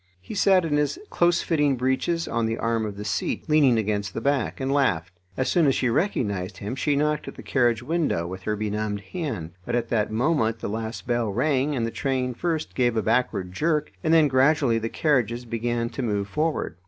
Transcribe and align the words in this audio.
He 0.19 0.33
sat 0.33 0.65
in 0.65 0.77
his 0.77 0.97
closefitting 1.11 1.77
breeches 1.77 2.27
on 2.27 2.47
the 2.47 2.57
arm 2.57 2.87
of 2.87 2.97
the 2.97 3.05
seat, 3.05 3.47
leaning 3.47 3.77
against 3.77 4.15
the 4.15 4.19
back, 4.19 4.59
and 4.59 4.71
laughed. 4.71 5.13
As 5.37 5.47
soon 5.47 5.67
as 5.67 5.75
she 5.75 5.89
recognised 5.91 6.57
him 6.57 6.73
she 6.75 6.95
knocked 6.95 7.27
at 7.27 7.35
the 7.35 7.43
carriage 7.43 7.83
window 7.83 8.25
with 8.25 8.41
her 8.41 8.55
benumbed 8.55 9.01
hand, 9.13 9.51
but 9.63 9.75
at 9.75 9.89
that 9.89 10.09
moment 10.11 10.57
the 10.57 10.69
last 10.69 11.05
bell 11.05 11.29
rang, 11.31 11.75
and 11.75 11.85
the 11.85 11.91
train 11.91 12.33
first 12.33 12.73
gave 12.73 12.97
a 12.97 13.03
backward 13.03 13.53
jerk, 13.53 13.91
and 14.03 14.11
then 14.11 14.27
gradually 14.27 14.79
the 14.79 14.89
carriages 14.89 15.45
began 15.45 15.87
to 15.91 16.01
move 16.01 16.27
forward. 16.27 16.77